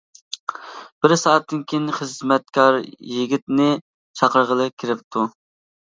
بىر 1.05 1.13
سائەتتىن 1.23 1.59
كېيىن 1.73 1.85
خىزمەتكار 1.99 2.79
يىگىتنى 3.17 3.69
چاقىرغىلى 4.23 4.67
كىرىپتۇ. 4.83 5.29